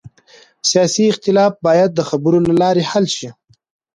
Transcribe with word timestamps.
سیاسي 0.69 1.03
اختلاف 1.11 1.53
باید 1.67 1.89
د 1.93 1.99
خبرو 2.09 2.37
له 2.47 2.53
لارې 2.61 2.83
حل 2.91 3.05
شي 3.17 3.29